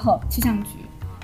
[0.00, 0.70] 号气象局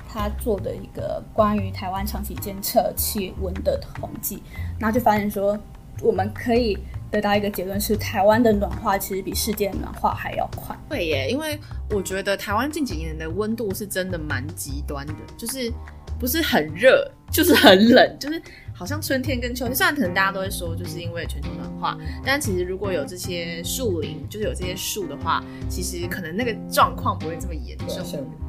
[0.07, 4.41] 他做的一个关于台湾长期监测气温的统计，
[4.79, 5.57] 然后就发现说，
[6.01, 6.77] 我们可以
[7.11, 10.77] 得到一个结论是，台湾的暖化其实比世界暖化还要快。
[10.87, 11.59] 对耶，因为
[11.89, 15.71] 我觉得台湾近几年的温度是真的蛮极端的，就是
[16.19, 18.41] 不是很热，就是很冷，就是。
[18.77, 27.89] 好像春天跟秋天，虽然可能大家都会说，就是因为全球暖化，但其实如果有这些树林，就是有这些树的话，其实可能那个状况不会这么严重。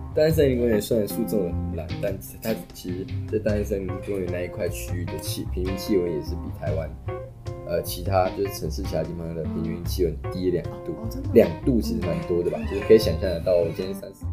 [0.09, 6.91] 像大安森林公园虽然树种的很烂，但它其实在大安森林公园那一块区域的气平均气温也是比台湾
[7.67, 10.97] 呃其他就是城市其他地方的平均气温低两度，
[11.33, 14.25] 两、哦、度其实蛮多的吧，就是可以想象得到今天三十。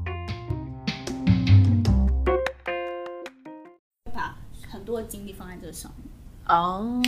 [4.14, 4.38] 把
[4.70, 6.08] 很多精力放在这上面
[6.48, 7.02] 哦，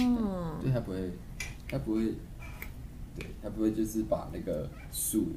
[0.62, 0.98] 对，他不会，
[1.70, 2.02] 他不会，
[3.16, 5.28] 对，他不会，就是把那个树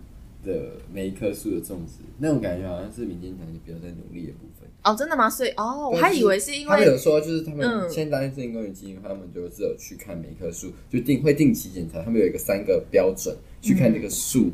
[0.44, 4.69] 的每一棵树的种植那种感觉，好像是民间团体比较在努力的部分。
[4.82, 5.28] 哦，真的吗？
[5.28, 14.50] 所以哦，我还以为是因为他们有说，就是他们现在森林公园基金，他们就是有去看每一棵树，就定会定期检查，他们有一个三个标准去看这个树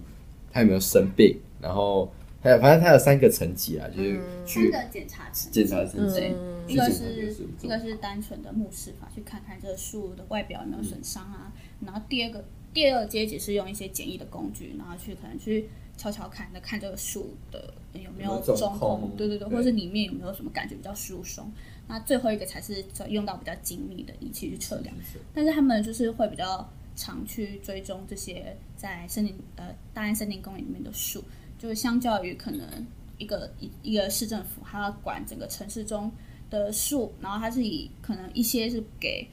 [0.52, 2.58] 它有没有生病，然后还有。
[2.58, 6.20] 反正它有三个层级啊，就是去三个检查层，检查层级，
[6.66, 11.52] 一个是一个是单纯的目视法，去看看这个树的外表有没有损伤啊。
[11.84, 12.44] 然后第二个
[12.76, 21.50] 第二阶级是用一些简易的工具，然后去可能去敲敲看，那看这个树的有没有中空，对对对，或者是里面有没有什么感觉比较疏松。
[21.88, 24.94] 那最后一个才是用到比较精密的仪器去测量。
[25.32, 31.24] 但是他们就是会比较常去追踪这些在森林呃大安森林公园里面的树。
[31.58, 36.12] 就是相较于可能一个一一个市政府，它要管整个城市中
[36.50, 39.26] 的树，然后它是以可能一些是给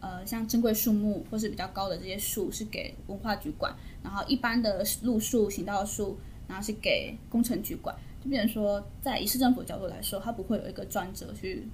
[0.00, 7.94] 呃像珍贵树木或是比较高的这些树是给文化局管，然后一般的路树、行道树，然后是给工程局管。
[8.22, 11.66] 就变成说，在以市政府的角度来说，它不会有一个专责去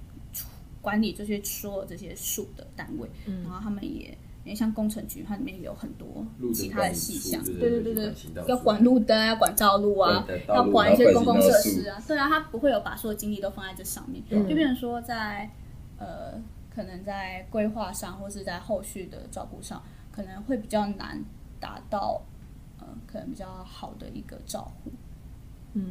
[0.81, 4.17] 管理这些所有这些树的单位，嗯、然后他们也。
[4.43, 6.23] 因为像工程局，它里面有很多
[6.53, 8.13] 其他的细项，对对对对，
[8.47, 11.89] 要管路灯啊，管道路啊，要管一些公共设施。
[11.89, 15.49] 啊，对啊，它不会有把所有精力都放在这上面，就变成说在
[15.97, 16.39] 呃，
[16.75, 19.81] 可能在规划上或是在后续的照顾上，
[20.11, 21.23] 可能会比较难
[21.59, 22.21] 达到
[22.79, 24.91] 呃，可能比较好的一个照顾。
[25.73, 25.85] 嗯，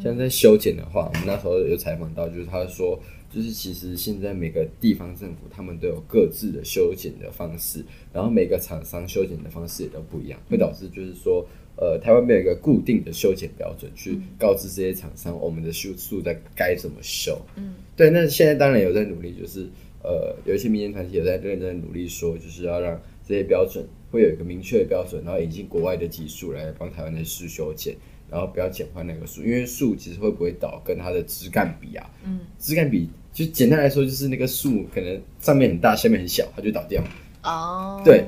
[0.00, 2.98] 像在修剪的话，我们那时候有采访到，就是他说。
[3.30, 11.46] 就是其实现在每个地方政府他们都有各自的修剪的方式，然后每个厂商修剪的方式也都不一样，会导致就是说，
[11.80, 17.40] 呃，台湾没有一个固定的修剪标准去告知这些厂商我们的树树在该怎么修。
[17.56, 18.10] 嗯，对。
[18.10, 19.68] 那现在当然有在努力，就是
[20.02, 27.94] 呃，有一些民间团体也在认真努力说，就是要让这些标准会有一个明确的标准，然后引进国外的技术来帮台湾的树修剪。
[28.30, 37.02] 然后不要剪坏那个树，因为树其实会不会倒，跟它的枝干比啊，嗯，枝干比就简单来说，就是那个树可能上面很大，下面很小，它就倒掉。
[37.42, 38.26] 哦，对。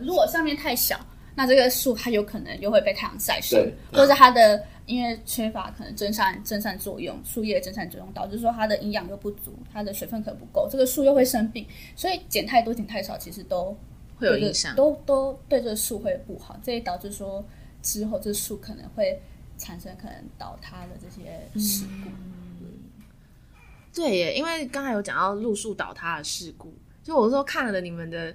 [0.00, 0.98] 如果上面太小，
[1.34, 3.60] 那这个树它有可能又会被太阳晒伤，
[3.92, 11.66] 或者它的因为缺乏可能蒸散蒸散作用，树叶蒸散作用导致说它的营养又不足，它的水分可能不够，这个树又会生病。
[11.96, 13.76] 所以减太多减太少，其实都
[14.16, 17.44] 会有影响，都都对这个树会不好，这也导致说
[17.82, 19.20] 之后这树可能会。
[19.58, 22.80] 产生可能倒塌的这些事故，嗯、
[23.94, 28.34] 对耶，因为刚才有讲到路树倒塌的事故，就我说看了你们的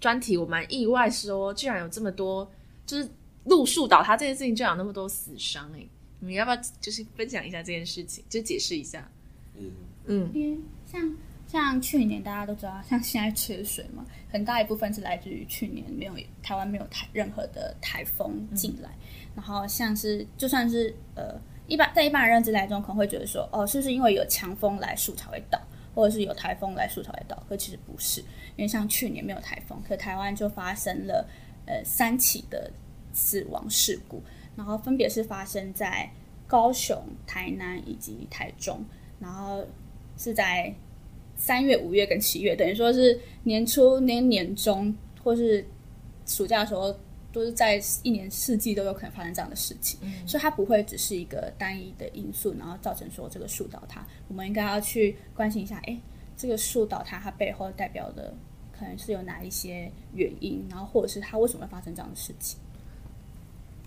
[0.00, 2.50] 专题，我蛮意外说，居然有这么多，
[2.86, 3.08] 就是
[3.44, 5.86] 路树倒塌这件事情，居然有那么多死伤哎，
[6.20, 9.08] 你要不要就是分享一下这件事情，就解释一下？
[9.56, 9.70] 嗯。
[10.10, 10.58] 嗯，因为
[10.90, 11.16] 像
[11.46, 18.88] 像去年大家都知道，像现在缺水嘛，很大一部分是来自于去年没有台湾没有台任何的台风进来。
[18.88, 19.28] 嗯。
[19.36, 25.60] 然后像是就算是呃一般在一般人认知来中，可能会觉得说哦，是不是因为有强风来树才会倒，
[25.94, 27.42] 或者是有台风来树才会倒？
[27.48, 28.20] 可其实不是，
[28.56, 31.28] 因为像去年没有台风，可台湾就发生了
[31.66, 32.70] 呃三起的
[33.12, 34.22] 死亡事故，
[34.56, 36.10] 然后分别是发生在
[36.46, 38.84] 高雄、台南以及台中，
[39.18, 39.64] 然后
[40.16, 40.74] 是在
[41.36, 45.66] 三月、五月跟七月，等于说是年初、年年中或是
[46.26, 46.94] 暑假的时候。
[47.38, 54.06] 都是在一年四季都有可能发生这样的事情，嗯、所以它不会只是一个单一的因素，然后造成说这个树倒塌。
[54.26, 56.00] 我们应该要去关心一下，哎、欸，
[56.36, 58.34] 这个树倒塌它背后代表的
[58.76, 62.58] 可能是有哪一些原因，然后或者是它为什么会发生这样的事情。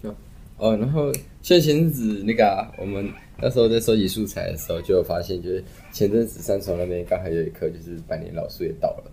[0.04, 0.16] 哦，
[0.58, 1.12] 哦，然后
[1.42, 3.12] 像前阵子那个、啊、我们
[3.42, 9.12] 那时候在收集素材的时候，就有发现，就是前阵子三重那边刚好有一棵就是百年老树也倒了，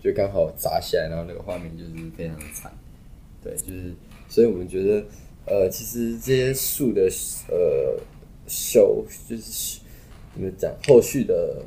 [0.00, 2.72] 就刚好砸下来，然后那个画面就是非常的惨。
[3.44, 3.94] 对，就是，
[4.28, 5.06] 所以我们觉得，
[5.46, 7.02] 呃，其实这些树的，
[7.48, 8.00] 呃，
[8.48, 9.80] 修，就是
[10.32, 11.62] 怎么讲，后续的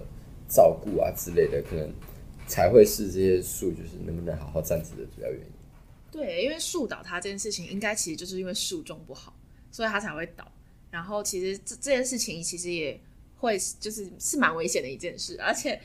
[0.49, 1.93] 照顾啊之类的，可能
[2.47, 5.47] 才会是这些树就是能不能好好站直的主要原因。
[6.11, 9.31] 对，因为树倒塌这件事情，应该其实就是因为树种不好，
[9.71, 10.51] 所以它才会倒。
[10.89, 12.99] 然后其实这这件事情其实也
[13.35, 15.79] 会就是是蛮危险的一件事，而且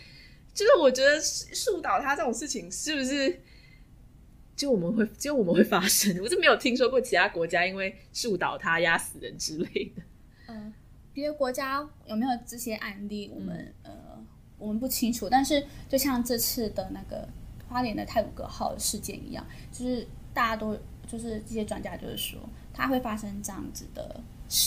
[0.55, 3.39] 就是我觉得树倒塌这种事情是不是
[4.55, 6.17] 就我们会就我们会发生？
[6.23, 10.03] 我就没有听说过其他国家因为树倒塌压死人之类的。
[10.47, 10.73] 嗯，
[11.13, 13.31] 别的国家有没有这些案例？
[13.35, 14.27] 我们、嗯、呃
[14.59, 15.29] 我们不清楚。
[15.29, 17.29] 但是就像这次的那个
[17.69, 20.77] 花莲的泰鲁阁号事件一样，就是大家都
[21.07, 22.41] 就是这些专家就是说，
[22.73, 24.21] 它会发生这样子的。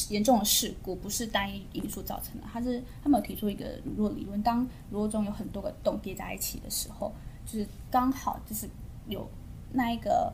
[0.10, 7.14] 严重的事故不是单一因素造成的，它是他们有提出一个乳酪理论，当乳酪中有很多个洞叠在一起的时候，
[7.46, 8.68] 就是刚好就是
[9.08, 9.30] 有
[9.76, 10.34] 那一个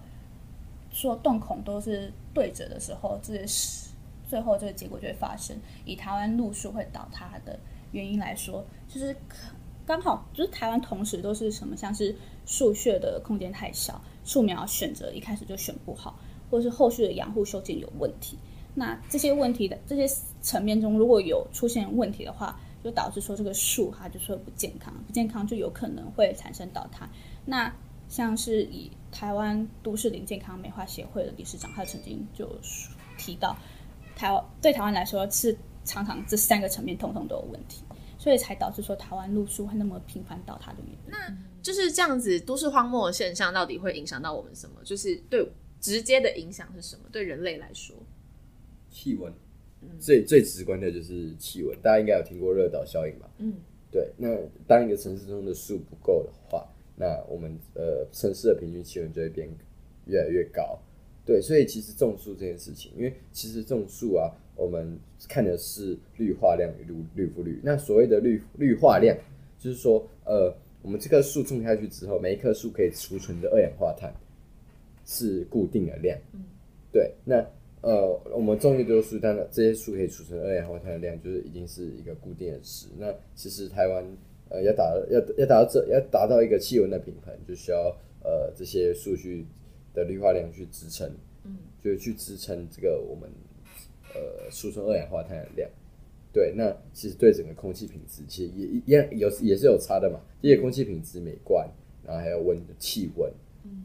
[0.92, 3.90] 说洞孔都是对着的时候，这是
[4.28, 5.58] 最后这个结果就会发生。
[5.86, 7.60] 以台湾路树会倒塌的
[7.92, 9.16] 原因来说，就是
[9.86, 12.16] 刚好就是台湾同时都是什么，像是
[12.46, 16.18] 树穴的空间太小，树苗选择一开始就选不好，
[16.50, 18.38] 或者是后续的养护修剪有问题。
[18.74, 20.08] 那这些问题的这些
[20.42, 27.10] 层面中，如果有出现问题的话，就导致说这个树它就是会不健康，不健康就有可能会产生倒塌。
[27.46, 27.74] 那
[28.08, 32.50] 像是以台湾都市林健康美化协会的理事长，他曾经就
[33.18, 33.56] 提到，
[34.16, 37.84] 台湾对台湾来说是常常这三个层面通通都有问题，
[38.18, 40.98] 所以才导致说台湾路树会那么频繁倒塌的原因。
[41.08, 41.18] 那
[41.62, 44.82] 就是这样子，都市荒漠的现象到底会影响到我们什么？
[44.84, 45.48] 就是对
[45.80, 47.04] 直接的影响是什么？
[47.12, 47.96] 对人类来说？
[48.90, 49.32] 气温，
[50.00, 53.30] 最最直观的就是气温，大家应该有听过热岛效应吧？
[53.38, 53.54] 嗯，
[53.92, 54.12] 对。
[54.18, 54.28] 那
[54.68, 56.68] 当一个城市中的树不够的话，
[57.02, 59.50] 那我们呃城市的平均气温就会变
[60.06, 60.78] 越来越高。
[61.26, 67.60] 对，所以其实种树这件事情，因为其实种树啊，我们看的是绿化量与绿绿覆率。
[67.64, 69.18] 那所谓的绿绿化量，
[69.58, 70.54] 就是说呃，
[70.84, 74.14] 我们这棵树种下去之后，每一棵树可以储存的二氧化碳
[75.06, 76.16] 是固定的量。
[76.34, 76.44] 嗯，
[76.92, 77.12] 对。
[77.26, 77.44] 那
[77.82, 82.88] 呃，我们种越多树，但这些树可以储存二氧化碳的量，就是已经是一个固定的值。
[82.98, 84.06] 那其实台湾
[84.52, 89.46] 呃要达要要达到这要达到一个气温的平衡，就需要呃这些数据
[89.94, 91.10] 的绿化量去支撑，
[91.46, 93.30] 嗯，就去支撑这个我们
[94.14, 95.70] 呃储存二氧化碳的量。
[96.34, 100.20] 对，那其实对整个空气品质其实也一样有也是有差的嘛。
[100.42, 101.70] 这些空气品质美观，
[102.06, 103.32] 然后还有温的气温，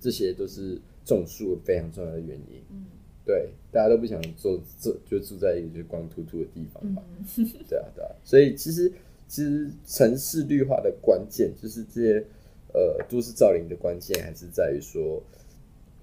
[0.00, 2.62] 这些都是种树非常重要的原因。
[2.70, 2.84] 嗯。
[3.24, 7.02] 对，大家都不想住住，就住在一个就是光秃秃的地方吧。
[7.36, 8.10] 嗯、对啊，对啊。
[8.22, 8.92] 所以其实
[9.28, 12.24] 其实城市绿化的关键，就是这些
[12.72, 15.22] 呃都市造林的关键，还是在于说，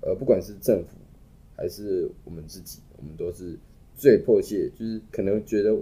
[0.02, 0.98] 呃，不管是政府
[1.56, 3.58] 还是我们自己，我们都是
[3.96, 5.76] 最迫切，就是可能觉得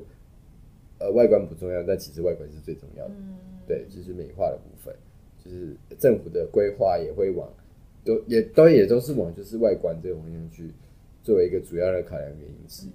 [0.99, 3.13] 呃外观不重要，但其实外观是最重要的。
[3.17, 4.95] 嗯、对，就是美化的部分，
[5.43, 7.51] 就是政府的规划也会往
[8.03, 10.71] 都也都也都是往就是外观这个方向去。
[11.23, 12.89] 作为一个主要的考量原因之一，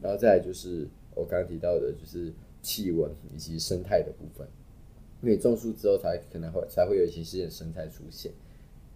[0.00, 0.86] 然后再来就是
[1.16, 2.32] 我刚刚提到的，就是
[2.64, 4.48] 气温以及生态的部分。
[5.22, 8.32] 因为种树之后，才可能会才会有一些新的生态出现。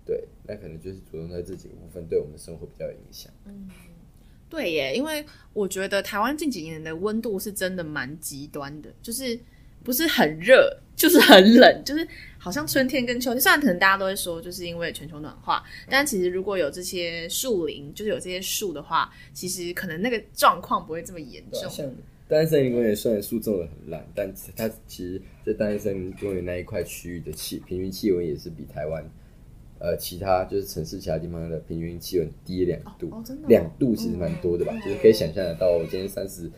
[0.05, 3.31] 对，那可能就是主动在这几个部分对我们的生活比较有影响。
[3.45, 3.69] 嗯，
[4.51, 9.39] 对耶，因为我觉得台湾近几年的温度是真的蛮极端的，就是。
[9.85, 13.41] 不是很热，就是很冷，就是好像春天跟秋天。
[13.41, 21.95] 虽然可能大家都会说，就是因为全球暖化，但其实如果有这些树林，就是有这些树的话，其实可能那个状况不会这么严重。
[22.29, 29.05] 啊、像大安森林公园虽然树种的很烂，但它其实，在大安森林公园那一块区域的气平均气温也是比台湾
[29.79, 33.11] 呃其他就是城市其他地方的平均气温低两度，
[33.47, 34.73] 两、哦哦、度其实蛮多的吧？
[34.75, 36.51] 嗯、就是可以想象得到，我今天三十。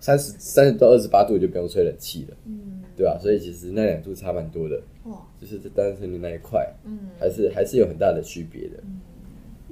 [0.00, 3.16] 三十三十到二十八度就不用吹冷气了，嗯，对吧？
[3.22, 8.82] 所以其实那两度差蛮多的，哇，就是在大安森林那一块，嗯，还是还是有很大的区别的。
[8.82, 9.00] 嗯，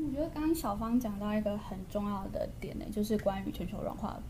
[0.06, 4.22] 我觉得刚刚小芳讲到一个很重要的点呢，就是关于全球暖化，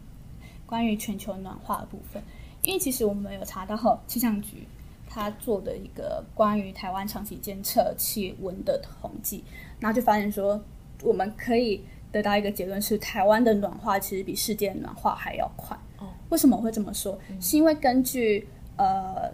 [0.70, 2.22] 关于全球暖化的部分。
[2.62, 4.66] 因为其实我们有查到气象局
[5.08, 9.42] 他做的一个关于台湾长期监测气温的统计，
[9.80, 10.62] 然后就发现说
[11.02, 15.76] 我们可以得到一个结论是，台湾的暖化其实比世界暖化还要快。
[15.98, 17.18] 哦为什么我会这么说？
[17.40, 18.46] 是因为根据
[18.76, 19.28] 呃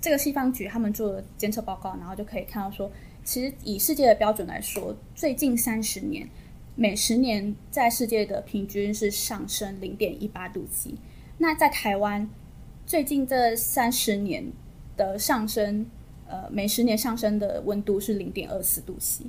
[0.00, 2.90] 这个西方局他们做的监测报告，然后就可以看到说，
[3.22, 6.28] 其实以世界的标准来说，最近三十年
[6.74, 10.94] 每十年在世界的平均是上升零点一八度 C。
[11.38, 12.28] 那在台湾
[12.86, 14.44] 最近这三十年
[14.96, 15.86] 的上升，
[16.26, 19.24] 呃每十年上升的温度是零点二四度 C，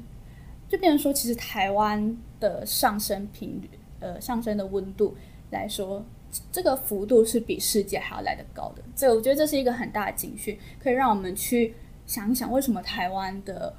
[0.68, 3.70] 就变成说，其实台湾的上升频率，
[4.00, 5.16] 呃上升的温度
[5.52, 6.06] 来说。
[6.52, 8.82] 这个幅度是比世界还要来得高的。
[8.96, 11.76] 这个我觉得这是一个很大的警讯，可以让我们去
[12.08, 13.72] 想一想，为什么台湾的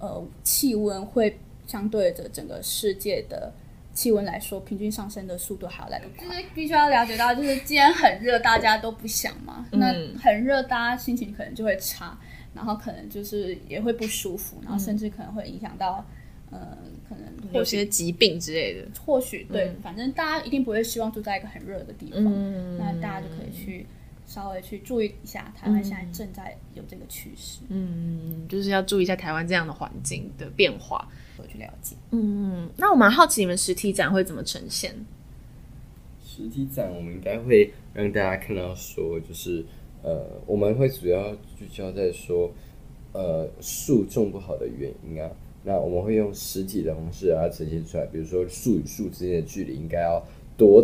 [0.00, 1.38] 呃气温会
[1.70, 3.52] 相对着整个世界的
[3.94, 6.26] 气温来说，平均上升的速度还要来得快。
[6.26, 9.66] 就是必须要了解到，就是既然很热，大家都不想嘛。
[9.70, 9.86] 嗯、那
[10.18, 12.18] 很热，大家心情可能就会差，
[12.54, 16.04] 然后可能就是也会不舒服，然后甚至可能会影响到。
[16.52, 16.76] 呃，
[17.08, 23.86] 可能有些疾病之类的，或许对，嗯、反正大家一定不会希望住在一个很热的地方，嗯、那大家就可以去
[24.30, 34.94] 稍微去注意一下，台湾现在正在有这个趋势，嗯，就是要注意一下台湾这样的环境的变化，我去了解，嗯，那我蛮好奇你们实体展会怎么呈现？
[36.24, 39.64] 实体展我们应该会让大家看到说，就是
[40.04, 42.52] 呃，我们会主要聚焦在说，
[43.12, 45.28] 呃，树种不好的原因啊。
[45.64, 50.24] 那我们会用实体的方式把它呈现出来，比如说树与树之间的距离应该要
[50.56, 50.82] 多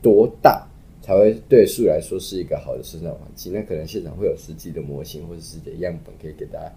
[0.00, 0.66] 多大，
[1.06, 3.52] 才会对树来说是一个好的生长环境。
[3.52, 6.72] 那可能现场会有实际的模型或者实际的样本可以给大家，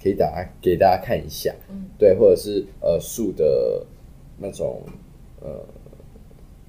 [0.00, 3.84] 可以大家给大家看一下，嗯，对，或者是呃树的
[4.38, 4.80] 那种
[5.40, 5.66] 呃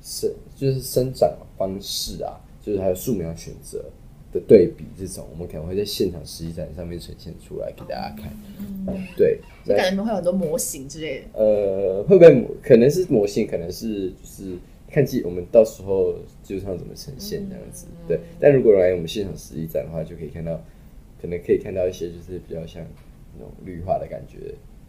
[0.01, 3.85] 生就是生长方式啊，就是还有树苗选择。
[4.33, 8.37] 的对比，这种我们可能会在现场实际展上面呈现出来给大家看。
[8.85, 11.39] 嗯，对，就感觉你们会有很多模型之类的。
[11.39, 14.57] 呃，会不会可能是模型，可能是就是
[14.95, 17.85] 看自己我们到时候技术上怎么呈现这样子。
[17.91, 20.55] 嗯、对，但如果来我们现场实际展的话，就可以看到，
[21.21, 22.81] 可能可以看到一些就是比较像
[23.37, 24.39] 那种绿化的感觉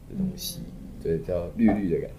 [0.09, 2.11] 的东西，嗯、对，叫绿绿的感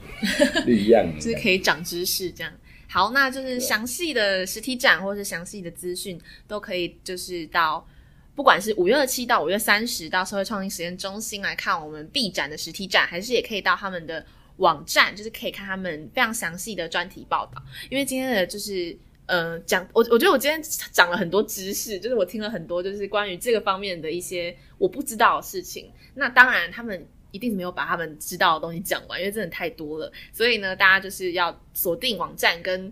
[0.54, 2.52] 觉， 绿一样，就是可以长知识这样。
[2.90, 7.88] 好，那就是详细的实体展或是详细的资讯都可以，就是到
[8.36, 14.26] 不管是五月二七到五月三十到社会创新实验中心来看我们 B 展的实体展，还是也可以到他们的
[14.58, 17.62] 网站，就是可以看他们非常详细的专题报道。
[17.90, 20.62] 因为今天的就是呃讲，我我觉得我今天
[20.92, 25.92] 讲了很多知识，就是我听了很多就是关于这个方面的一些我不知道的事情。
[26.16, 27.08] 那当然他们。
[27.32, 30.12] 一定是没有把他们知道的东西讲完，因为真的太多了。
[30.32, 32.92] 所以呢，大家就是要锁定网站跟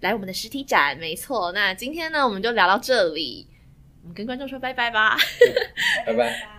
[0.00, 0.98] 来我们的实体展。
[0.98, 3.46] 没错，那今天呢，我们就聊到这里，
[4.02, 5.16] 我们跟观众说拜拜吧，
[6.04, 6.57] 拜拜。